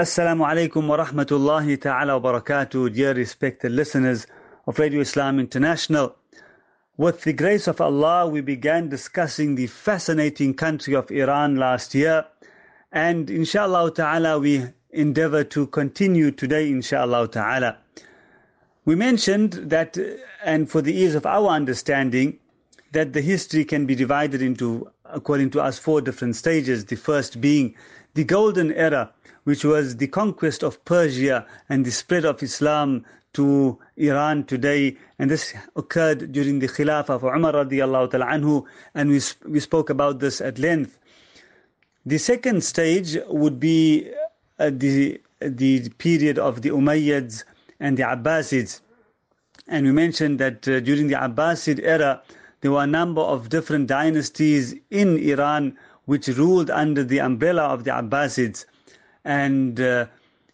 Assalamu 0.00 0.48
alaikum 0.48 0.86
wa 0.86 0.96
rahmatullahi 0.96 1.78
ta'ala 1.78 2.18
wa 2.18 2.32
barakatuh, 2.32 2.90
dear 2.94 3.12
respected 3.12 3.70
listeners 3.72 4.26
of 4.66 4.78
Radio 4.78 5.02
Islam 5.02 5.38
International. 5.38 6.16
With 6.96 7.24
the 7.24 7.34
grace 7.34 7.68
of 7.68 7.82
Allah, 7.82 8.26
we 8.26 8.40
began 8.40 8.88
discussing 8.88 9.56
the 9.56 9.66
fascinating 9.66 10.54
country 10.54 10.94
of 10.94 11.10
Iran 11.10 11.56
last 11.56 11.94
year, 11.94 12.24
and 12.90 13.28
inshallah 13.28 13.92
ta'ala, 13.92 14.38
we 14.38 14.64
endeavor 14.88 15.44
to 15.44 15.66
continue 15.66 16.30
today, 16.30 16.70
inshallah 16.70 17.28
ta'ala. 17.28 17.76
We 18.86 18.94
mentioned 18.94 19.52
that, 19.68 19.98
and 20.42 20.70
for 20.70 20.80
the 20.80 20.94
ease 20.94 21.14
of 21.14 21.26
our 21.26 21.48
understanding, 21.48 22.38
that 22.92 23.12
the 23.12 23.20
history 23.20 23.66
can 23.66 23.84
be 23.84 23.94
divided 23.94 24.40
into, 24.40 24.90
according 25.12 25.50
to 25.50 25.62
us, 25.62 25.78
four 25.78 26.00
different 26.00 26.36
stages. 26.36 26.84
The 26.84 26.96
first 26.96 27.40
being 27.40 27.74
the 28.14 28.24
golden 28.24 28.72
era 28.72 29.12
which 29.44 29.64
was 29.64 29.96
the 29.96 30.06
conquest 30.06 30.62
of 30.62 30.84
Persia 30.84 31.46
and 31.68 31.84
the 31.84 31.90
spread 31.90 32.24
of 32.24 32.42
Islam 32.42 33.04
to 33.32 33.78
Iran 33.96 34.44
today. 34.44 34.96
And 35.18 35.30
this 35.30 35.54
occurred 35.76 36.32
during 36.32 36.58
the 36.58 36.68
Khilafah 36.68 37.10
of 37.10 37.24
Umar 37.24 37.52
radiallahu 37.52 38.10
ta'ala 38.10 38.26
anhu, 38.26 38.64
and 38.94 39.10
we, 39.10 39.20
we 39.48 39.60
spoke 39.60 39.90
about 39.90 40.18
this 40.18 40.40
at 40.40 40.58
length. 40.58 40.98
The 42.04 42.18
second 42.18 42.64
stage 42.64 43.16
would 43.28 43.60
be 43.60 44.10
uh, 44.58 44.70
the, 44.72 45.20
the 45.40 45.88
period 45.90 46.38
of 46.38 46.62
the 46.62 46.70
Umayyads 46.70 47.44
and 47.78 47.96
the 47.96 48.02
Abbasids. 48.02 48.80
And 49.68 49.86
we 49.86 49.92
mentioned 49.92 50.38
that 50.40 50.66
uh, 50.66 50.80
during 50.80 51.06
the 51.06 51.14
Abbasid 51.14 51.80
era, 51.82 52.22
there 52.60 52.72
were 52.72 52.82
a 52.82 52.86
number 52.86 53.22
of 53.22 53.48
different 53.48 53.86
dynasties 53.86 54.74
in 54.90 55.18
Iran 55.18 55.76
which 56.04 56.28
ruled 56.28 56.70
under 56.70 57.04
the 57.04 57.20
umbrella 57.20 57.62
of 57.64 57.84
the 57.84 57.90
Abbasids 57.90 58.66
and 59.24 59.80
uh, 59.80 60.06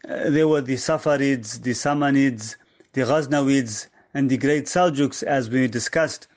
there 0.06 0.46
were 0.48 0.60
the 0.60 0.74
Saffarids, 0.74 1.62
the 1.62 1.72
Samanids, 1.72 2.56
the 2.92 3.02
Ghaznavids, 3.02 3.88
and 4.14 4.30
the 4.30 4.36
great 4.36 4.66
Seljuks, 4.66 5.22
as 5.22 5.50
we 5.50 5.66
discussed. 5.68 6.28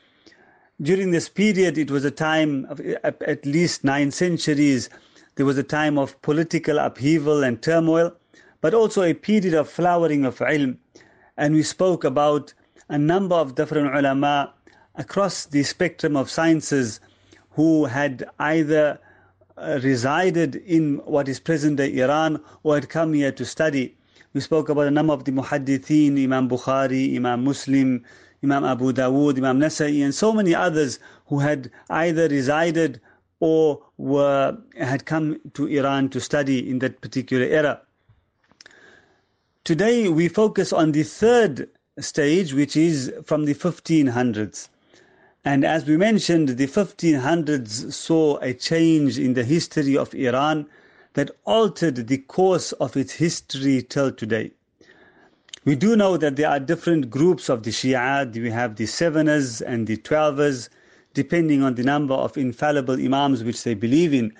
During 0.81 1.11
this 1.11 1.29
period, 1.29 1.77
it 1.77 1.91
was 1.91 2.03
a 2.05 2.11
time 2.11 2.65
of 2.69 2.79
at 2.81 3.45
least 3.45 3.83
nine 3.83 4.11
centuries. 4.11 4.89
There 5.35 5.45
was 5.45 5.57
a 5.57 5.63
time 5.63 5.97
of 5.97 6.19
political 6.21 6.79
upheaval 6.79 7.43
and 7.43 7.61
turmoil, 7.61 8.13
but 8.61 8.73
also 8.73 9.03
a 9.03 9.13
period 9.13 9.53
of 9.53 9.69
flowering 9.69 10.25
of 10.25 10.39
ilm. 10.39 10.77
And 11.37 11.53
we 11.53 11.63
spoke 11.63 12.03
about 12.03 12.53
a 12.89 12.97
number 12.97 13.35
of 13.35 13.55
different 13.55 13.95
ulama 13.95 14.53
across 14.95 15.45
the 15.45 15.63
spectrum 15.63 16.15
of 16.15 16.29
sciences 16.29 16.99
who 17.51 17.85
had 17.85 18.23
either 18.39 18.99
uh, 19.57 19.79
resided 19.83 20.55
in 20.55 20.97
what 21.05 21.27
is 21.27 21.39
present 21.39 21.77
day 21.77 21.97
Iran 21.99 22.41
or 22.63 22.75
had 22.75 22.89
come 22.89 23.13
here 23.13 23.31
to 23.31 23.45
study. 23.45 23.95
We 24.33 24.41
spoke 24.41 24.69
about 24.69 24.87
a 24.87 24.91
number 24.91 25.13
of 25.13 25.25
the 25.25 25.31
muhaddithin, 25.31 26.23
Imam 26.23 26.47
Bukhari, 26.49 27.15
Imam 27.15 27.43
Muslim, 27.43 28.03
Imam 28.43 28.63
Abu 28.63 28.93
Dawood, 28.93 29.37
Imam 29.37 29.59
Nasai, 29.59 30.03
and 30.03 30.13
so 30.15 30.31
many 30.31 30.55
others 30.55 30.99
who 31.27 31.39
had 31.39 31.71
either 31.89 32.27
resided 32.27 33.01
or 33.39 33.81
were 33.97 34.57
had 34.79 35.05
come 35.05 35.39
to 35.53 35.67
Iran 35.67 36.09
to 36.09 36.21
study 36.21 36.69
in 36.69 36.79
that 36.79 37.01
particular 37.01 37.45
era. 37.45 37.81
Today 39.63 40.07
we 40.09 40.27
focus 40.29 40.71
on 40.71 40.91
the 40.93 41.03
third 41.03 41.69
stage, 41.99 42.53
which 42.53 42.77
is 42.77 43.11
from 43.25 43.45
the 43.45 43.55
1500s. 43.55 44.69
And 45.45 45.63
as 45.63 45.85
we 45.85 45.95
mentioned, 45.95 46.49
the 46.49 46.67
1500s 46.67 47.93
saw 47.93 48.37
a 48.39 48.53
change 48.53 49.17
in 49.17 49.35
the 49.35 49.45
history 49.45 49.95
of 49.95 50.13
Iran 50.13 50.67
that 51.13 51.31
altered 51.45 52.07
the 52.07 52.17
course 52.17 52.73
of 52.73 52.97
its 52.97 53.13
history 53.13 53.81
till 53.81 54.11
today. 54.11 54.51
We 55.63 55.75
do 55.75 55.95
know 55.95 56.17
that 56.17 56.35
there 56.35 56.49
are 56.49 56.59
different 56.59 57.09
groups 57.09 57.49
of 57.49 57.63
the 57.63 57.71
Shia. 57.71 58.33
We 58.33 58.49
have 58.49 58.75
the 58.75 58.85
Seveners 58.85 59.61
and 59.61 59.87
the 59.87 59.97
Twelvers, 59.97 60.67
depending 61.13 61.63
on 61.63 61.75
the 61.75 61.83
number 61.83 62.13
of 62.13 62.37
infallible 62.37 62.95
Imams 62.95 63.43
which 63.43 63.63
they 63.63 63.73
believe 63.73 64.13
in. 64.13 64.33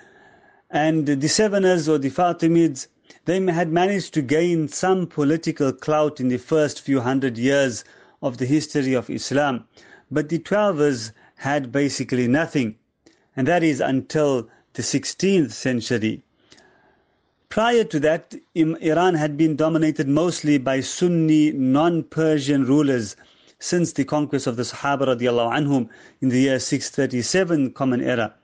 And 0.70 1.06
the 1.06 1.28
Seveners 1.28 1.88
or 1.88 1.98
the 1.98 2.10
Fatimids, 2.10 2.88
they 3.24 3.40
had 3.40 3.72
managed 3.72 4.12
to 4.14 4.22
gain 4.22 4.68
some 4.68 5.06
political 5.06 5.72
clout 5.72 6.20
in 6.20 6.28
the 6.28 6.38
first 6.38 6.80
few 6.80 7.00
hundred 7.00 7.38
years 7.38 7.84
of 8.22 8.36
the 8.38 8.46
history 8.46 8.94
of 8.94 9.08
Islam. 9.08 9.64
But 10.10 10.28
the 10.28 10.38
Twelvers 10.38 11.12
had 11.36 11.70
basically 11.70 12.26
nothing, 12.26 12.76
and 13.36 13.46
that 13.46 13.62
is 13.62 13.80
until 13.80 14.48
the 14.74 14.82
16th 14.82 15.52
century. 15.52 16.22
Prior 17.48 17.84
to 17.84 18.00
that, 18.00 18.34
Iran 18.54 19.14
had 19.14 19.36
been 19.36 19.56
dominated 19.56 20.08
mostly 20.08 20.58
by 20.58 20.80
Sunni 20.80 21.52
non-Persian 21.52 22.64
rulers 22.64 23.16
since 23.58 23.92
the 23.92 24.04
conquest 24.04 24.46
of 24.46 24.56
the 24.56 24.62
Sahaba 24.62 25.06
anhum 25.06 25.88
in 26.20 26.28
the 26.28 26.40
year 26.40 26.58
637 26.58 27.72
Common 27.72 28.00
Era. 28.00 28.34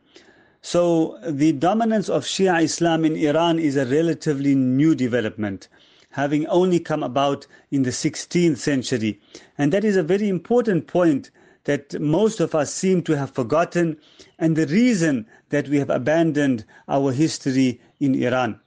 So 0.62 1.18
the 1.24 1.52
dominance 1.52 2.08
of 2.08 2.24
Shia 2.24 2.62
Islam 2.62 3.04
in 3.04 3.16
Iran 3.16 3.58
is 3.58 3.76
a 3.76 3.86
relatively 3.86 4.54
new 4.54 4.94
development, 4.94 5.68
having 6.10 6.46
only 6.48 6.80
come 6.80 7.02
about 7.02 7.46
in 7.70 7.82
the 7.82 7.90
16th 7.90 8.58
century. 8.58 9.20
And 9.56 9.72
that 9.72 9.84
is 9.84 9.96
a 9.96 10.02
very 10.02 10.28
important 10.28 10.86
point 10.86 11.30
that 11.66 12.00
most 12.00 12.40
of 12.40 12.54
us 12.54 12.72
seem 12.72 13.02
to 13.02 13.16
have 13.16 13.30
forgotten 13.30 13.96
and 14.38 14.56
the 14.56 14.66
reason 14.66 15.26
that 15.50 15.68
we 15.68 15.78
have 15.78 15.90
abandoned 15.90 16.64
our 16.88 17.12
history 17.12 17.80
in 18.00 18.14
Iran. 18.14 18.58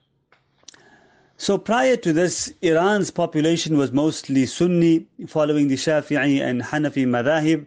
So 1.37 1.57
prior 1.57 1.95
to 1.95 2.11
this, 2.11 2.53
Iran's 2.61 3.11
population 3.11 3.77
was 3.77 3.93
mostly 3.93 4.45
Sunni, 4.45 5.07
following 5.27 5.69
the 5.69 5.75
Shafi'i 5.75 6.41
and 6.41 6.61
Hanafi 6.61 7.05
madhahib, 7.07 7.65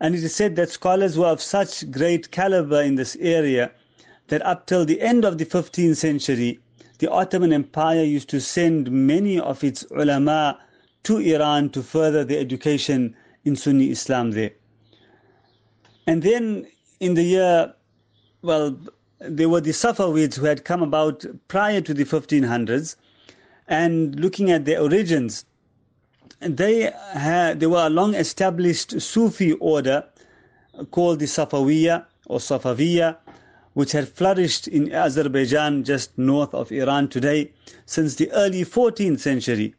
and 0.00 0.14
it 0.14 0.24
is 0.24 0.34
said 0.34 0.56
that 0.56 0.70
scholars 0.70 1.18
were 1.18 1.26
of 1.26 1.42
such 1.42 1.90
great 1.90 2.30
caliber 2.30 2.80
in 2.80 2.94
this 2.94 3.16
area 3.20 3.70
that 4.28 4.44
up 4.46 4.66
till 4.66 4.86
the 4.86 5.02
end 5.02 5.26
of 5.26 5.36
the 5.36 5.44
15th 5.44 5.96
century, 5.96 6.58
the 6.98 7.10
Ottoman 7.10 7.52
Empire 7.52 8.02
used 8.02 8.30
to 8.30 8.40
send 8.40 8.90
many 8.90 9.38
of 9.38 9.62
its 9.62 9.84
ulama 9.90 10.58
to 11.02 11.18
Iran 11.18 11.68
to 11.70 11.82
further 11.82 12.24
their 12.24 12.40
education 12.40 13.14
in 13.44 13.56
Sunni 13.56 13.90
Islam 13.90 14.32
there. 14.32 14.52
And 16.06 16.22
then 16.22 16.66
in 17.00 17.14
the 17.14 17.22
year, 17.22 17.74
well, 18.42 18.78
there 19.18 19.48
were 19.48 19.60
the 19.60 19.70
Safavids 19.70 20.36
who 20.36 20.46
had 20.46 20.64
come 20.64 20.82
about 20.82 21.24
prior 21.48 21.80
to 21.80 21.94
the 21.94 22.04
1500s, 22.04 22.96
and 23.68 24.18
looking 24.20 24.50
at 24.50 24.64
their 24.64 24.80
origins, 24.80 25.46
they 26.40 26.92
had 27.12 27.60
they 27.60 27.66
were 27.66 27.86
a 27.86 27.90
long 27.90 28.14
established 28.14 29.00
Sufi 29.00 29.52
order 29.54 30.04
called 30.90 31.20
the 31.20 31.26
Safawiya 31.26 32.04
or 32.26 32.38
Safaviya, 32.38 33.16
which 33.72 33.92
had 33.92 34.08
flourished 34.08 34.68
in 34.68 34.92
Azerbaijan 34.92 35.84
just 35.84 36.16
north 36.18 36.52
of 36.52 36.70
Iran 36.70 37.08
today 37.08 37.52
since 37.86 38.16
the 38.16 38.30
early 38.32 38.64
14th 38.64 39.20
century 39.20 39.74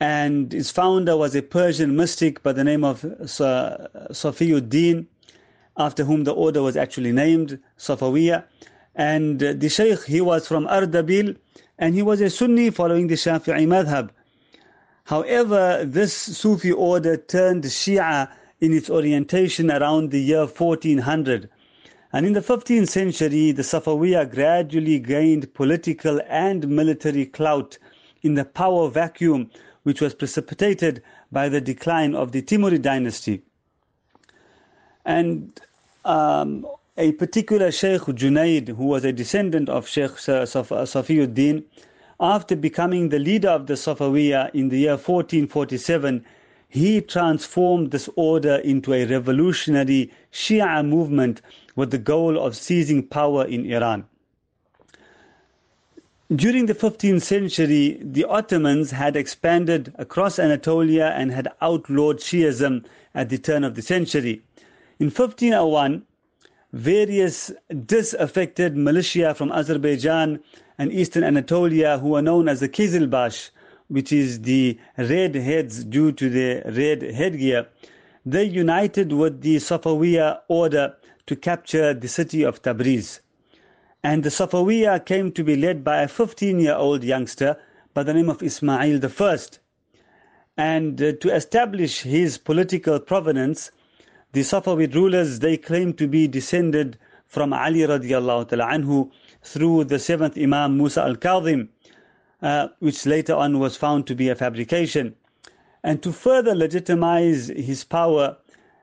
and 0.00 0.54
its 0.54 0.70
founder 0.70 1.16
was 1.16 1.34
a 1.34 1.42
Persian 1.42 1.96
mystic 1.96 2.42
by 2.42 2.52
the 2.52 2.64
name 2.64 2.84
of 2.84 3.02
Safiuddin, 3.22 5.06
after 5.76 6.04
whom 6.04 6.24
the 6.24 6.32
order 6.32 6.62
was 6.62 6.76
actually 6.76 7.12
named, 7.12 7.58
Safawiya. 7.78 8.44
And 8.94 9.38
the 9.40 9.68
Shaykh, 9.68 10.04
he 10.04 10.20
was 10.20 10.46
from 10.46 10.66
Ardabil, 10.66 11.36
and 11.78 11.94
he 11.94 12.02
was 12.02 12.20
a 12.20 12.30
Sunni 12.30 12.70
following 12.70 13.06
the 13.06 13.14
Shafi'i 13.14 13.66
madhab. 13.66 14.10
However, 15.04 15.84
this 15.84 16.12
Sufi 16.12 16.72
order 16.72 17.16
turned 17.16 17.64
Shia 17.64 18.28
in 18.60 18.72
its 18.74 18.90
orientation 18.90 19.70
around 19.70 20.10
the 20.10 20.20
year 20.20 20.46
1400. 20.46 21.48
And 22.12 22.26
in 22.26 22.32
the 22.32 22.40
15th 22.40 22.88
century, 22.88 23.52
the 23.52 23.62
Safawiya 23.62 24.30
gradually 24.30 24.98
gained 24.98 25.54
political 25.54 26.20
and 26.28 26.68
military 26.68 27.26
clout 27.26 27.78
in 28.22 28.34
the 28.34 28.44
power 28.44 28.88
vacuum 28.88 29.50
which 29.82 30.00
was 30.00 30.14
precipitated 30.14 31.02
by 31.32 31.48
the 31.48 31.60
decline 31.60 32.14
of 32.14 32.32
the 32.32 32.42
Timurid 32.42 32.82
dynasty. 32.82 33.42
And 35.04 35.58
um, 36.04 36.66
a 36.96 37.12
particular 37.12 37.70
Sheikh 37.70 38.02
Junaid, 38.02 38.68
who 38.68 38.84
was 38.84 39.04
a 39.04 39.12
descendant 39.12 39.68
of 39.68 39.86
Sheikh 39.86 40.12
Safiuddin, 40.12 41.64
after 42.20 42.56
becoming 42.56 43.08
the 43.08 43.20
leader 43.20 43.48
of 43.48 43.68
the 43.68 43.74
Safawiya 43.74 44.50
in 44.52 44.68
the 44.68 44.78
year 44.78 44.96
1447, 44.96 46.24
he 46.68 47.00
transformed 47.00 47.92
this 47.92 48.10
order 48.16 48.56
into 48.56 48.92
a 48.92 49.06
revolutionary 49.06 50.12
Shia 50.32 50.86
movement 50.86 51.40
with 51.76 51.90
the 51.90 51.98
goal 51.98 52.38
of 52.38 52.56
seizing 52.56 53.06
power 53.06 53.44
in 53.44 53.70
Iran. 53.72 54.04
During 56.34 56.66
the 56.66 56.74
15th 56.74 57.22
century, 57.22 57.98
the 58.02 58.26
Ottomans 58.26 58.90
had 58.90 59.16
expanded 59.16 59.94
across 59.98 60.38
Anatolia 60.38 61.14
and 61.16 61.32
had 61.32 61.48
outlawed 61.62 62.18
Shiism 62.18 62.84
at 63.14 63.30
the 63.30 63.38
turn 63.38 63.64
of 63.64 63.76
the 63.76 63.80
century. 63.80 64.42
In 64.98 65.06
1501, 65.06 66.02
various 66.74 67.50
disaffected 67.86 68.76
militia 68.76 69.34
from 69.34 69.50
Azerbaijan 69.50 70.40
and 70.76 70.92
eastern 70.92 71.24
Anatolia 71.24 71.96
who 71.96 72.08
were 72.08 72.20
known 72.20 72.46
as 72.46 72.60
the 72.60 72.68
Kizilbash, 72.68 73.48
which 73.88 74.12
is 74.12 74.42
the 74.42 74.78
red 74.98 75.34
heads 75.34 75.82
due 75.82 76.12
to 76.12 76.28
their 76.28 76.62
red 76.66 77.00
headgear, 77.00 77.68
they 78.26 78.44
united 78.44 79.14
with 79.14 79.40
the 79.40 79.56
Safawiya 79.56 80.40
order 80.48 80.94
to 81.26 81.34
capture 81.34 81.94
the 81.94 82.08
city 82.08 82.42
of 82.42 82.60
Tabriz. 82.60 83.20
And 84.02 84.22
the 84.22 84.30
Safawiya 84.30 85.04
came 85.04 85.32
to 85.32 85.42
be 85.42 85.56
led 85.56 85.82
by 85.82 86.02
a 86.02 86.08
15 86.08 86.60
year 86.60 86.74
old 86.74 87.02
youngster 87.02 87.56
by 87.94 88.02
the 88.04 88.14
name 88.14 88.30
of 88.30 88.42
Ismail 88.42 89.00
I. 89.04 89.38
And 90.56 91.02
uh, 91.02 91.12
to 91.20 91.34
establish 91.34 92.02
his 92.02 92.38
political 92.38 93.00
provenance, 93.00 93.70
the 94.32 94.40
Safavid 94.40 94.94
rulers, 94.94 95.40
they 95.40 95.56
claim 95.56 95.94
to 95.94 96.06
be 96.06 96.28
descended 96.28 96.98
from 97.26 97.52
Ali 97.52 97.80
radiallahu 97.80 98.48
ta'ala 98.48 98.66
anhu 98.72 99.10
through 99.42 99.84
the 99.84 99.98
seventh 99.98 100.38
Imam 100.38 100.76
Musa 100.76 101.02
al-Kadhim, 101.02 101.68
uh, 102.42 102.68
which 102.78 103.04
later 103.06 103.34
on 103.34 103.58
was 103.58 103.76
found 103.76 104.06
to 104.06 104.14
be 104.14 104.28
a 104.28 104.34
fabrication. 104.34 105.14
And 105.82 106.02
to 106.02 106.12
further 106.12 106.54
legitimize 106.54 107.48
his 107.48 107.84
power, 107.84 108.36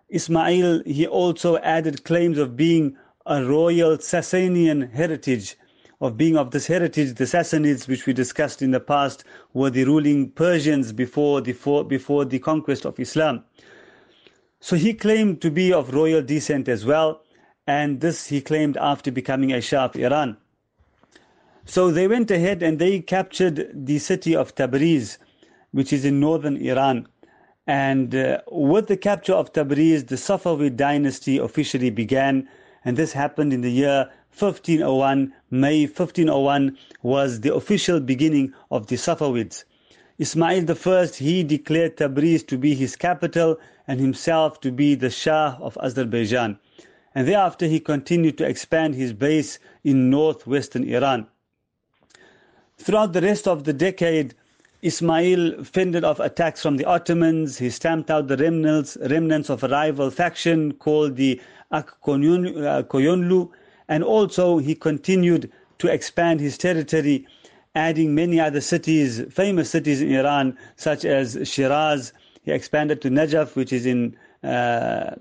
Ismail, 0.09 0.83
he 0.85 1.07
also 1.07 1.57
added 1.57 2.03
claims 2.03 2.37
of 2.37 2.55
being 2.55 2.97
a 3.25 3.43
royal 3.43 3.97
Sasanian 3.97 4.91
heritage, 4.91 5.57
of 6.01 6.17
being 6.17 6.37
of 6.37 6.51
this 6.51 6.67
heritage. 6.67 7.15
The 7.15 7.23
Sassanids, 7.25 7.87
which 7.87 8.05
we 8.05 8.13
discussed 8.13 8.61
in 8.61 8.71
the 8.71 8.79
past, 8.79 9.23
were 9.53 9.69
the 9.69 9.85
ruling 9.85 10.29
Persians 10.31 10.91
before 10.91 11.41
the, 11.41 11.53
before 11.87 12.25
the 12.25 12.39
conquest 12.39 12.85
of 12.85 12.99
Islam. 12.99 13.43
So 14.59 14.75
he 14.75 14.93
claimed 14.93 15.41
to 15.41 15.51
be 15.51 15.71
of 15.73 15.93
royal 15.93 16.21
descent 16.21 16.67
as 16.67 16.85
well, 16.85 17.21
and 17.67 18.01
this 18.01 18.27
he 18.27 18.41
claimed 18.41 18.77
after 18.77 19.11
becoming 19.11 19.51
a 19.53 19.61
Shah 19.61 19.85
of 19.85 19.95
Iran. 19.95 20.37
So 21.65 21.89
they 21.91 22.07
went 22.07 22.29
ahead 22.29 22.61
and 22.61 22.77
they 22.77 22.99
captured 22.99 23.71
the 23.73 23.97
city 23.97 24.35
of 24.35 24.53
Tabriz, 24.53 25.17
which 25.71 25.91
is 25.91 26.05
in 26.05 26.19
northern 26.19 26.57
Iran. 26.57 27.07
And 27.67 28.13
uh, 28.13 28.41
with 28.51 28.87
the 28.87 28.97
capture 28.97 29.33
of 29.33 29.51
Tabriz, 29.51 30.05
the 30.07 30.15
Safavid 30.15 30.75
dynasty 30.75 31.39
officially 31.39 31.89
began, 31.89 32.47
and 32.85 32.95
this 32.95 33.11
happened 33.11 33.51
in 33.51 33.61
the 33.61 33.71
year 33.71 34.09
1501. 34.37 35.33
May 35.49 35.85
1501 35.85 36.77
was 37.01 37.41
the 37.41 37.53
official 37.53 37.99
beginning 37.99 38.53
of 38.69 38.87
the 38.87 38.95
Safavids. 38.95 39.63
Ismail 40.19 40.71
I, 40.71 41.05
he 41.17 41.43
declared 41.43 41.97
Tabriz 41.97 42.45
to 42.47 42.57
be 42.57 42.75
his 42.75 42.95
capital 42.95 43.59
and 43.87 43.99
himself 43.99 44.61
to 44.61 44.71
be 44.71 44.95
the 44.95 45.09
Shah 45.09 45.57
of 45.59 45.77
Azerbaijan. 45.81 46.59
And 47.13 47.27
thereafter 47.27 47.65
he 47.65 47.79
continued 47.79 48.37
to 48.37 48.45
expand 48.45 48.95
his 48.95 49.13
base 49.13 49.59
in 49.83 50.09
northwestern 50.09 50.83
Iran. 50.83 51.27
Throughout 52.77 53.13
the 53.13 53.21
rest 53.21 53.47
of 53.47 53.63
the 53.63 53.73
decade, 53.73 54.35
Ismail 54.81 55.63
fended 55.63 56.03
off 56.03 56.19
attacks 56.19 56.61
from 56.61 56.77
the 56.77 56.85
Ottomans. 56.85 57.57
He 57.57 57.69
stamped 57.69 58.11
out 58.11 58.27
the 58.27 58.37
remnants, 58.37 58.97
remnants 59.01 59.49
of 59.49 59.63
a 59.63 59.67
rival 59.67 60.11
faction 60.11 60.73
called 60.73 61.15
the 61.15 61.41
Akkoyunlu, 61.83 63.49
and 63.87 64.03
also 64.03 64.57
he 64.57 64.75
continued 64.75 65.51
to 65.79 65.87
expand 65.87 66.39
his 66.39 66.57
territory, 66.57 67.27
adding 67.75 68.15
many 68.15 68.39
other 68.39 68.61
cities, 68.61 69.21
famous 69.29 69.69
cities 69.69 70.01
in 70.01 70.13
Iran, 70.13 70.57
such 70.77 71.05
as 71.05 71.37
Shiraz. 71.43 72.13
He 72.43 72.51
expanded 72.51 73.01
to 73.01 73.09
Najaf, 73.09 73.55
which 73.55 73.73
is 73.73 73.85
in 73.85 74.15
uh, 74.45 75.15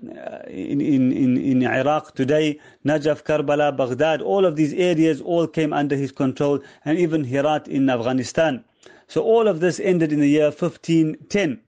in, 0.47 0.79
in, 0.81 1.11
in, 1.11 1.37
in 1.37 1.63
Iraq 1.65 2.13
today, 2.13 2.59
Najaf, 2.85 3.23
Karbala, 3.23 3.75
Baghdad, 3.75 4.21
all 4.21 4.45
of 4.45 4.55
these 4.55 4.71
areas 4.73 5.19
all 5.19 5.47
came 5.47 5.73
under 5.73 5.95
his 5.95 6.11
control, 6.11 6.59
and 6.85 6.99
even 6.99 7.23
Herat 7.23 7.67
in 7.67 7.89
Afghanistan. 7.89 8.63
So 9.07 9.23
all 9.23 9.47
of 9.47 9.61
this 9.61 9.79
ended 9.79 10.11
in 10.11 10.19
the 10.19 10.29
year 10.29 10.51
1510. 10.51 11.59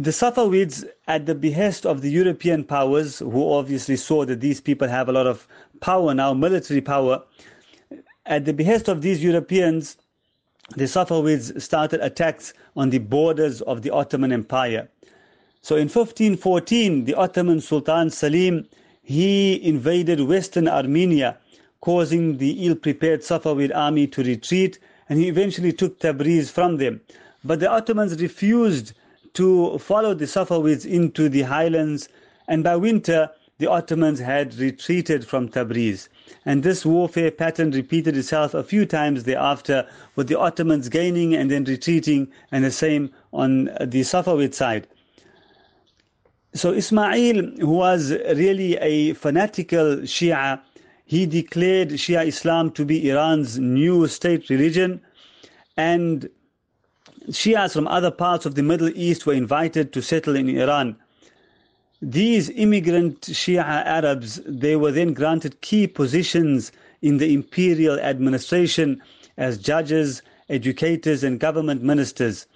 The 0.00 0.10
Safavids, 0.10 0.84
at 1.08 1.26
the 1.26 1.34
behest 1.34 1.84
of 1.84 2.02
the 2.02 2.08
European 2.08 2.62
powers, 2.62 3.18
who 3.18 3.52
obviously 3.52 3.96
saw 3.96 4.24
that 4.26 4.40
these 4.40 4.60
people 4.60 4.86
have 4.86 5.08
a 5.08 5.12
lot 5.12 5.26
of 5.26 5.48
power 5.80 6.14
now, 6.14 6.32
military 6.34 6.80
power, 6.80 7.24
at 8.24 8.44
the 8.44 8.52
behest 8.52 8.86
of 8.86 9.02
these 9.02 9.24
Europeans, 9.24 9.96
the 10.76 10.84
Safavids 10.84 11.60
started 11.60 11.98
attacks 12.00 12.54
on 12.76 12.90
the 12.90 12.98
borders 12.98 13.60
of 13.62 13.82
the 13.82 13.90
Ottoman 13.90 14.30
Empire. 14.30 14.88
So 15.62 15.74
in 15.74 15.88
1514, 15.88 17.04
the 17.04 17.14
Ottoman 17.14 17.60
Sultan 17.60 18.08
Salim, 18.10 18.68
he 19.02 19.60
invaded 19.66 20.20
western 20.20 20.68
Armenia, 20.68 21.38
causing 21.80 22.38
the 22.38 22.68
ill-prepared 22.68 23.22
Safavid 23.22 23.74
army 23.74 24.06
to 24.06 24.22
retreat, 24.22 24.78
and 25.08 25.18
he 25.18 25.26
eventually 25.26 25.72
took 25.72 25.98
Tabriz 25.98 26.52
from 26.52 26.76
them. 26.76 27.00
But 27.42 27.58
the 27.58 27.68
Ottomans 27.68 28.22
refused 28.22 28.92
to 29.34 29.78
follow 29.78 30.14
the 30.14 30.26
Safavids 30.26 30.84
into 30.84 31.28
the 31.28 31.42
highlands, 31.42 32.08
and 32.46 32.64
by 32.64 32.76
winter, 32.76 33.30
the 33.58 33.66
Ottomans 33.66 34.20
had 34.20 34.54
retreated 34.56 35.26
from 35.26 35.48
Tabriz. 35.48 36.08
And 36.44 36.62
this 36.62 36.86
warfare 36.86 37.30
pattern 37.30 37.72
repeated 37.72 38.16
itself 38.16 38.54
a 38.54 38.62
few 38.62 38.86
times 38.86 39.24
thereafter, 39.24 39.86
with 40.14 40.28
the 40.28 40.38
Ottomans 40.38 40.88
gaining 40.88 41.34
and 41.34 41.50
then 41.50 41.64
retreating, 41.64 42.28
and 42.52 42.64
the 42.64 42.70
same 42.70 43.10
on 43.32 43.64
the 43.64 44.02
Safavid 44.02 44.54
side. 44.54 44.86
So 46.54 46.72
Ismail, 46.72 47.56
who 47.58 47.66
was 47.66 48.12
really 48.12 48.76
a 48.76 49.14
fanatical 49.14 49.98
Shia, 49.98 50.60
he 51.04 51.26
declared 51.26 51.90
Shia 51.90 52.26
Islam 52.26 52.70
to 52.72 52.84
be 52.84 53.10
Iran's 53.10 53.58
new 53.58 54.06
state 54.06 54.48
religion 54.50 55.00
and 55.76 56.28
Shias 57.30 57.74
from 57.74 57.86
other 57.88 58.10
parts 58.10 58.46
of 58.46 58.54
the 58.54 58.62
Middle 58.62 58.88
East 58.94 59.26
were 59.26 59.34
invited 59.34 59.92
to 59.92 60.02
settle 60.02 60.34
in 60.34 60.48
Iran. 60.48 60.96
These 62.00 62.48
immigrant 62.50 63.20
Shia 63.20 63.64
Arabs, 63.64 64.40
they 64.46 64.76
were 64.76 64.92
then 64.92 65.12
granted 65.12 65.60
key 65.60 65.86
positions 65.86 66.72
in 67.02 67.18
the 67.18 67.34
imperial 67.34 67.98
administration 68.00 69.02
as 69.36 69.58
judges, 69.58 70.22
educators 70.48 71.22
and 71.22 71.38
government 71.38 71.82
ministers. 71.82 72.46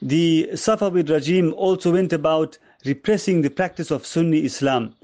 The 0.00 0.50
Safavid 0.52 1.08
regime 1.08 1.52
also 1.54 1.92
went 1.92 2.12
about 2.12 2.58
repressing 2.84 3.42
the 3.42 3.50
practice 3.50 3.90
of 3.90 4.06
Sunni 4.06 4.44
Islam. 4.44 4.94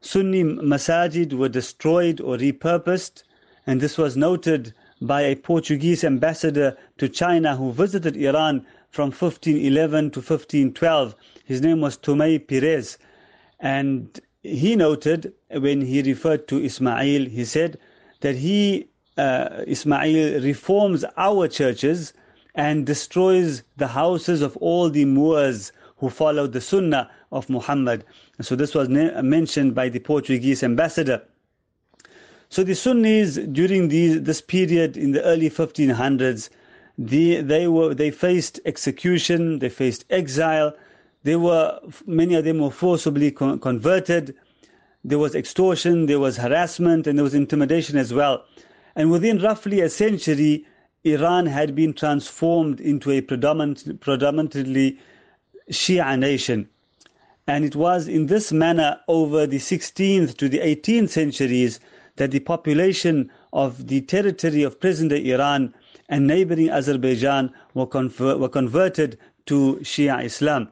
Sunni 0.00 0.42
masajid 0.42 1.34
were 1.34 1.48
destroyed 1.48 2.20
or 2.20 2.36
repurposed, 2.36 3.24
and 3.66 3.80
this 3.80 3.98
was 3.98 4.16
noted 4.16 4.72
by 5.00 5.22
a 5.22 5.36
Portuguese 5.36 6.04
ambassador 6.04 6.76
to 6.98 7.08
China 7.08 7.56
who 7.56 7.72
visited 7.72 8.16
Iran 8.16 8.66
from 8.90 9.10
1511 9.10 10.10
to 10.10 10.20
1512. 10.20 11.14
His 11.44 11.60
name 11.60 11.80
was 11.80 11.96
Tomé 11.96 12.38
Pires, 12.46 12.98
and 13.60 14.20
he 14.42 14.76
noted 14.76 15.32
when 15.50 15.80
he 15.80 16.02
referred 16.02 16.48
to 16.48 16.62
Ismail, 16.62 17.26
he 17.26 17.44
said 17.44 17.78
that 18.20 18.36
he, 18.36 18.88
uh, 19.16 19.64
Ismail, 19.66 20.42
reforms 20.42 21.04
our 21.16 21.48
churches 21.48 22.12
and 22.54 22.86
destroys 22.86 23.62
the 23.76 23.86
houses 23.86 24.42
of 24.42 24.56
all 24.56 24.90
the 24.90 25.04
Moors 25.04 25.72
who 25.98 26.08
followed 26.08 26.52
the 26.52 26.60
Sunnah 26.60 27.10
of 27.32 27.48
Muhammad. 27.50 28.04
So 28.40 28.56
this 28.56 28.74
was 28.74 28.88
mentioned 28.88 29.74
by 29.74 29.88
the 29.88 29.98
Portuguese 29.98 30.62
ambassador. 30.62 31.22
So 32.50 32.64
the 32.64 32.74
Sunnis 32.74 33.36
during 33.36 33.88
these, 33.88 34.22
this 34.22 34.40
period 34.40 34.96
in 34.96 35.12
the 35.12 35.22
early 35.22 35.50
1500s, 35.50 36.48
the, 36.96 37.42
they 37.42 37.68
were 37.68 37.94
they 37.94 38.10
faced 38.10 38.58
execution, 38.64 39.58
they 39.58 39.68
faced 39.68 40.04
exile. 40.10 40.74
They 41.24 41.36
were 41.36 41.78
many 42.06 42.34
of 42.34 42.44
them 42.44 42.58
were 42.58 42.70
forcibly 42.70 43.30
con- 43.30 43.60
converted. 43.60 44.34
There 45.04 45.18
was 45.18 45.34
extortion, 45.34 46.06
there 46.06 46.18
was 46.18 46.38
harassment, 46.38 47.06
and 47.06 47.18
there 47.18 47.22
was 47.22 47.34
intimidation 47.34 47.98
as 47.98 48.12
well. 48.12 48.44
And 48.96 49.10
within 49.10 49.38
roughly 49.38 49.80
a 49.80 49.90
century, 49.90 50.64
Iran 51.04 51.46
had 51.46 51.74
been 51.74 51.92
transformed 51.92 52.80
into 52.80 53.10
a 53.10 53.20
predominant, 53.20 54.00
predominantly 54.00 54.98
Shia 55.70 56.18
nation. 56.18 56.68
And 57.46 57.64
it 57.64 57.76
was 57.76 58.08
in 58.08 58.26
this 58.26 58.52
manner 58.52 58.98
over 59.06 59.46
the 59.46 59.58
16th 59.58 60.36
to 60.38 60.48
the 60.48 60.58
18th 60.58 61.10
centuries 61.10 61.78
that 62.18 62.30
the 62.30 62.40
population 62.40 63.30
of 63.52 63.88
the 63.88 64.00
territory 64.02 64.62
of 64.62 64.78
present-day 64.78 65.30
Iran 65.30 65.74
and 66.08 66.26
neighboring 66.26 66.70
Azerbaijan 66.70 67.52
were, 67.74 67.86
were 67.86 68.48
converted 68.48 69.18
to 69.46 69.76
Shia 69.82 70.24
Islam. 70.24 70.68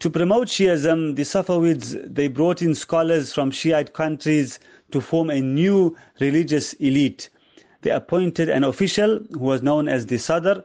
To 0.00 0.10
promote 0.10 0.48
Shiism, 0.48 1.16
the 1.16 1.22
Safavids 1.22 1.96
they 2.14 2.28
brought 2.28 2.60
in 2.60 2.74
scholars 2.74 3.32
from 3.32 3.50
Shiite 3.50 3.94
countries 3.94 4.58
to 4.90 5.00
form 5.00 5.30
a 5.30 5.40
new 5.40 5.96
religious 6.20 6.74
elite. 6.74 7.30
They 7.80 7.90
appointed 7.90 8.50
an 8.50 8.64
official 8.64 9.20
who 9.32 9.38
was 9.38 9.62
known 9.62 9.88
as 9.88 10.04
the 10.06 10.18
Sadr 10.18 10.62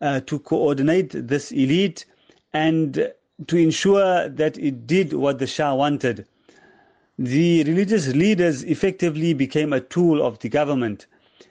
uh, 0.00 0.20
to 0.20 0.38
coordinate 0.38 1.10
this 1.10 1.50
elite 1.50 2.06
and 2.52 3.12
to 3.48 3.56
ensure 3.56 4.28
that 4.28 4.56
it 4.58 4.86
did 4.86 5.12
what 5.12 5.40
the 5.40 5.46
Shah 5.46 5.74
wanted. 5.74 6.26
The 7.18 7.64
religious 7.64 8.06
leaders 8.08 8.62
effectively 8.64 9.34
became 9.34 9.72
a 9.72 9.80
tool 9.80 10.24
of 10.24 10.38
the 10.38 10.48
government, 10.48 11.06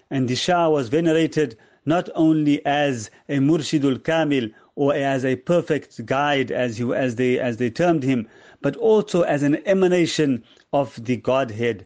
and 0.10 0.30
the 0.30 0.36
Shah 0.36 0.70
was 0.70 0.88
venerated 0.88 1.58
not 1.86 2.10
only 2.16 2.66
as 2.66 3.10
a 3.28 3.40
Murshidul 3.40 4.04
Kamil 4.04 4.50
or 4.76 4.94
as 4.94 5.26
a 5.26 5.36
perfect 5.36 6.06
guide, 6.06 6.52
as, 6.52 6.78
he, 6.78 6.94
as, 6.94 7.16
they, 7.16 7.38
as 7.40 7.58
they 7.58 7.70
termed 7.70 8.04
him, 8.04 8.28
but 8.62 8.78
also 8.78 9.24
as 9.24 9.44
an 9.44 9.58
emanation 9.66 10.44
of 10.72 11.04
the 11.04 11.18
Godhead. 11.18 11.86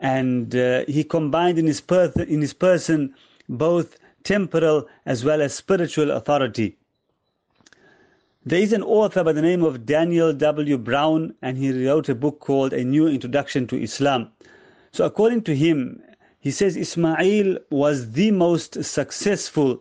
And 0.00 0.54
uh, 0.54 0.84
he 0.86 1.02
combined 1.04 1.58
in 1.58 1.66
his, 1.66 1.80
per- 1.80 2.12
in 2.28 2.42
his 2.42 2.52
person 2.52 3.14
both 3.48 3.96
temporal 4.22 4.86
as 5.06 5.24
well 5.24 5.40
as 5.40 5.54
spiritual 5.54 6.10
authority. 6.10 6.76
There 8.46 8.60
is 8.60 8.74
an 8.74 8.82
author 8.82 9.24
by 9.24 9.32
the 9.32 9.40
name 9.40 9.64
of 9.64 9.86
Daniel 9.86 10.34
W. 10.34 10.76
Brown, 10.76 11.32
and 11.40 11.56
he 11.56 11.86
wrote 11.86 12.10
a 12.10 12.14
book 12.14 12.40
called 12.40 12.74
A 12.74 12.84
New 12.84 13.08
Introduction 13.08 13.66
to 13.68 13.82
Islam. 13.82 14.28
So, 14.92 15.06
according 15.06 15.44
to 15.44 15.56
him, 15.56 16.02
he 16.40 16.50
says 16.50 16.76
Ismail 16.76 17.56
was 17.70 18.10
the 18.12 18.32
most 18.32 18.84
successful 18.84 19.80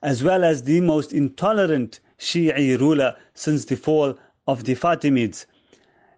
as 0.00 0.22
well 0.22 0.44
as 0.44 0.62
the 0.62 0.80
most 0.80 1.12
intolerant 1.12 1.98
Shi'i 2.20 2.78
ruler 2.78 3.16
since 3.34 3.64
the 3.64 3.74
fall 3.74 4.16
of 4.46 4.62
the 4.62 4.76
Fatimids. 4.76 5.46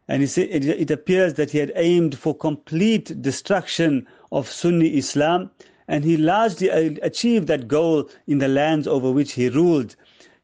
And 0.06 0.20
he 0.20 0.26
said 0.26 0.50
it, 0.50 0.66
it 0.66 0.90
appears 0.90 1.32
that 1.34 1.52
he 1.52 1.58
had 1.58 1.72
aimed 1.76 2.18
for 2.18 2.36
complete 2.36 3.22
destruction 3.22 4.06
of 4.30 4.50
Sunni 4.50 4.98
Islam, 4.98 5.50
and 5.88 6.04
he 6.04 6.18
largely 6.18 6.68
achieved 6.68 7.46
that 7.46 7.68
goal 7.68 8.10
in 8.26 8.36
the 8.36 8.48
lands 8.48 8.86
over 8.86 9.10
which 9.10 9.32
he 9.32 9.48
ruled. 9.48 9.96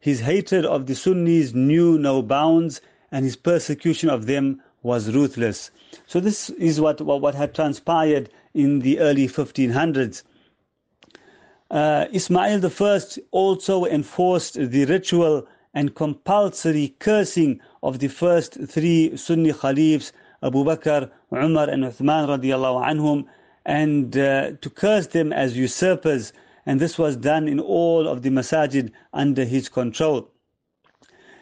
His 0.03 0.19
hatred 0.19 0.67
of 0.67 0.87
the 0.87 0.97
Sunnis 0.97 1.55
knew 1.55 1.97
no 1.97 2.23
bounds, 2.23 2.81
and 3.13 3.25
his 3.25 3.37
persecution 3.37 4.11
of 4.11 4.27
them 4.27 4.61
was 4.83 5.15
ruthless. 5.15 5.71
So 6.09 6.19
this 6.19 6.51
is 6.51 6.81
what, 6.81 7.01
what, 7.01 7.21
what 7.21 7.37
had 7.37 7.55
transpired 7.55 8.29
in 8.53 8.81
the 8.81 8.99
early 8.99 9.29
1500s. 9.29 10.25
Uh, 11.71 12.07
Ismail 12.13 12.67
I 12.67 13.01
also 13.31 13.85
enforced 13.85 14.55
the 14.55 14.87
ritual 14.87 15.47
and 15.73 15.95
compulsory 15.95 16.97
cursing 16.99 17.61
of 17.85 18.01
the 18.01 18.09
first 18.09 18.59
three 18.67 19.17
Sunni 19.17 19.53
Khalifs, 19.53 20.11
Abu 20.43 20.65
Bakr, 20.65 21.09
Umar 21.33 21.71
and 21.71 21.85
Uthman 21.85 22.27
radiallahu 22.27 22.85
anhum, 22.85 23.25
and 23.65 24.19
uh, 24.19 24.51
to 24.61 24.69
curse 24.69 25.07
them 25.07 25.33
as 25.33 25.57
usurpers 25.57 26.33
and 26.67 26.81
this 26.81 26.99
was 26.99 27.17
done 27.17 27.49
in 27.49 27.59
all 27.59 28.07
of 28.07 28.23
the 28.23 28.31
masajid 28.31 28.91
under 29.13 29.45
his 29.45 29.69
control. 29.69 30.31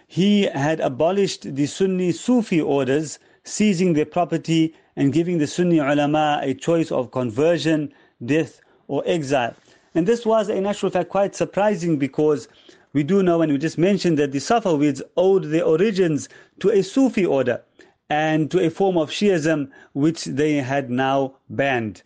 He 0.06 0.42
had 0.42 0.80
abolished 0.80 1.54
the 1.54 1.66
Sunni 1.66 2.12
Sufi 2.12 2.60
orders, 2.60 3.18
seizing 3.44 3.92
their 3.92 4.06
property 4.06 4.74
and 4.96 5.12
giving 5.12 5.38
the 5.38 5.46
Sunni 5.46 5.78
ulama 5.78 6.40
a 6.42 6.54
choice 6.54 6.90
of 6.90 7.10
conversion, 7.10 7.92
death, 8.24 8.60
or 8.88 9.02
exile. 9.06 9.54
And 9.94 10.06
this 10.06 10.26
was, 10.26 10.48
in 10.48 10.66
actual 10.66 10.90
fact, 10.90 11.10
quite 11.10 11.34
surprising 11.34 11.96
because 11.96 12.48
we 12.92 13.02
do 13.02 13.22
know, 13.22 13.40
and 13.40 13.52
we 13.52 13.58
just 13.58 13.78
mentioned, 13.78 14.18
that 14.18 14.32
the 14.32 14.38
Safavids 14.38 15.00
owed 15.16 15.44
their 15.44 15.64
origins 15.64 16.28
to 16.58 16.70
a 16.70 16.82
Sufi 16.82 17.24
order 17.24 17.62
and 18.08 18.50
to 18.50 18.58
a 18.58 18.70
form 18.70 18.98
of 18.98 19.10
Shiism 19.10 19.70
which 19.92 20.24
they 20.24 20.54
had 20.54 20.90
now 20.90 21.36
banned. 21.48 22.02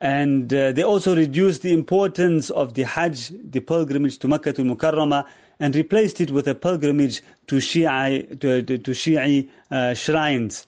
And 0.00 0.52
uh, 0.54 0.72
they 0.72 0.84
also 0.84 1.16
reduced 1.16 1.62
the 1.62 1.72
importance 1.72 2.50
of 2.50 2.74
the 2.74 2.84
Hajj, 2.84 3.32
the 3.50 3.60
pilgrimage 3.60 4.18
to 4.18 4.28
Makkah 4.28 4.52
to 4.52 4.62
Mukarramah, 4.62 5.26
and 5.60 5.74
replaced 5.74 6.20
it 6.20 6.30
with 6.30 6.46
a 6.46 6.54
pilgrimage 6.54 7.20
to 7.48 7.56
Shi'i, 7.56 8.38
to, 8.40 8.62
to, 8.62 8.78
to 8.78 8.90
Shi'i 8.92 9.48
uh, 9.70 9.94
shrines. 9.94 10.66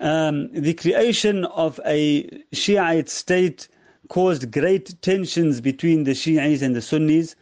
Um, 0.00 0.50
the 0.52 0.74
creation 0.74 1.44
of 1.46 1.78
a 1.84 2.42
Shiite 2.52 3.08
state 3.08 3.68
caused 4.08 4.50
great 4.50 5.00
tensions 5.02 5.60
between 5.60 6.04
the 6.04 6.12
Shi'is 6.12 6.62
and 6.62 6.74
the 6.74 6.82
Sunnis, 6.82 7.36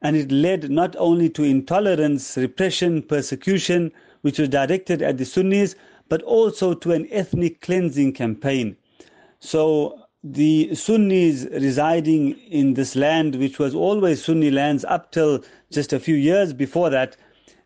and 0.00 0.16
it 0.16 0.32
led 0.32 0.70
not 0.70 0.96
only 0.98 1.28
to 1.30 1.44
intolerance, 1.44 2.36
repression, 2.36 3.02
persecution, 3.02 3.92
which 4.22 4.38
was 4.38 4.48
directed 4.48 5.02
at 5.02 5.18
the 5.18 5.24
Sunnis, 5.24 5.74
but 6.08 6.22
also 6.22 6.74
to 6.74 6.92
an 6.92 7.06
ethnic 7.10 7.60
cleansing 7.60 8.12
campaign. 8.12 8.76
So 9.44 9.98
the 10.22 10.72
Sunnis 10.72 11.46
residing 11.50 12.38
in 12.48 12.74
this 12.74 12.94
land, 12.94 13.34
which 13.34 13.58
was 13.58 13.74
always 13.74 14.24
Sunni 14.24 14.52
lands 14.52 14.84
up 14.84 15.10
till 15.10 15.42
just 15.72 15.92
a 15.92 15.98
few 15.98 16.14
years 16.14 16.52
before 16.52 16.90
that, 16.90 17.16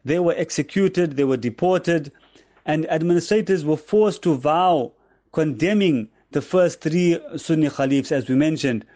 they 0.02 0.18
were 0.18 0.33
executed, 0.38 1.16
they 1.16 1.25
were 1.25 1.37
deported, 1.37 2.11
and 2.64 2.90
administrators 2.90 3.62
were 3.62 3.76
forced 3.76 4.23
to 4.23 4.37
vow 4.37 4.92
condemning 5.33 6.09
the 6.30 6.40
first 6.40 6.80
three 6.80 7.21
Sunni 7.37 7.68
Caliphs, 7.68 8.11
as 8.11 8.26
we 8.26 8.37
mentioned. 8.37 8.87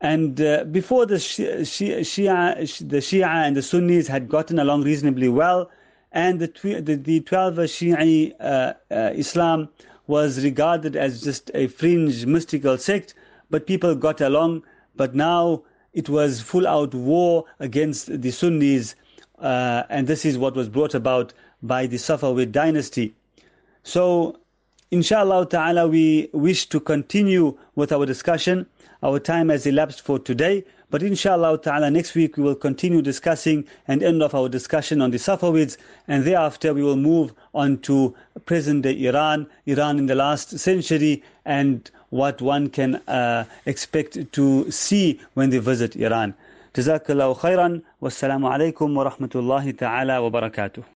And 0.00 0.40
uh, 0.40 0.64
before 0.64 1.06
the 1.06 1.16
Shia, 1.16 2.00
Shia, 2.00 2.88
the 2.88 2.96
Shia 2.96 3.46
and 3.46 3.56
the 3.56 3.62
Sunnis 3.62 4.08
had 4.08 4.28
gotten 4.28 4.58
along 4.58 4.82
reasonably 4.82 5.28
well, 5.28 5.70
and 6.10 6.40
the, 6.40 6.80
the, 6.82 6.96
the 6.96 7.20
12 7.20 7.54
Shia 7.54 8.32
uh, 8.40 8.72
uh, 8.90 9.12
Islam 9.14 9.68
was 10.08 10.42
regarded 10.42 10.96
as 10.96 11.22
just 11.22 11.52
a 11.54 11.68
fringe 11.68 12.26
mystical 12.26 12.76
sect, 12.76 13.14
but 13.50 13.66
people 13.66 13.94
got 13.94 14.20
along. 14.20 14.64
But 14.96 15.14
now 15.14 15.62
it 15.92 16.08
was 16.08 16.40
full 16.40 16.66
out 16.66 16.94
war 16.94 17.44
against 17.60 18.20
the 18.20 18.30
Sunnis, 18.32 18.96
uh, 19.38 19.84
and 19.88 20.08
this 20.08 20.24
is 20.24 20.36
what 20.36 20.56
was 20.56 20.68
brought 20.68 20.94
about 20.94 21.32
by 21.62 21.86
the 21.86 21.98
Safavid 21.98 22.50
dynasty. 22.50 23.14
So, 23.84 24.40
inshallah 24.91 25.47
ta'ala, 25.49 25.87
we 25.87 26.29
wish 26.33 26.67
to 26.69 26.79
continue 26.79 27.57
with 27.75 27.91
our 27.91 28.05
discussion. 28.05 28.65
Our 29.01 29.19
time 29.19 29.49
has 29.49 29.65
elapsed 29.65 30.01
for 30.01 30.19
today. 30.19 30.63
But 30.93 31.01
inshallah 31.01 31.57
ta'ala, 31.57 31.89
next 31.89 32.13
week 32.13 32.37
we 32.37 32.43
will 32.43 32.55
continue 32.55 33.01
discussing 33.01 33.65
and 33.87 34.03
end 34.03 34.21
off 34.21 34.35
our 34.35 34.47
discussion 34.47 35.01
on 35.01 35.09
the 35.09 35.17
Safavids, 35.17 35.77
and 36.07 36.23
thereafter 36.23 36.71
we 36.71 36.83
will 36.83 36.97
move 36.97 37.33
on 37.55 37.79
to 37.79 38.13
present 38.45 38.83
day 38.83 39.03
Iran, 39.05 39.47
Iran 39.65 39.97
in 39.97 40.05
the 40.05 40.13
last 40.13 40.59
century, 40.59 41.23
and 41.45 41.89
what 42.11 42.43
one 42.43 42.69
can 42.69 42.97
uh, 43.07 43.45
expect 43.65 44.31
to 44.33 44.69
see 44.69 45.19
when 45.33 45.49
they 45.49 45.57
visit 45.57 45.95
Iran. 45.95 46.35
جزاك 46.75 47.11
الله 47.11 47.33
خيرا 47.33 47.81
والسلام 48.01 48.45
عليكم 48.45 48.97
ورحمة 48.97 49.29
الله 49.35 49.71
تعالى 49.71 50.17
وبركاته 50.17 50.83